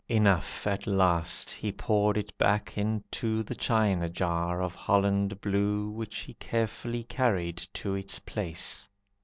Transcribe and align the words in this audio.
Enough 0.09 0.65
At 0.65 0.87
last, 0.87 1.51
he 1.51 1.71
poured 1.71 2.17
it 2.17 2.35
back 2.39 2.75
into 2.75 3.43
The 3.43 3.53
china 3.53 4.09
jar 4.09 4.59
of 4.59 4.73
Holland 4.73 5.39
blue, 5.41 5.91
Which 5.91 6.17
he 6.21 6.33
carefully 6.33 7.03
carried 7.03 7.57
to 7.75 7.93
its 7.93 8.17
place. 8.17 8.87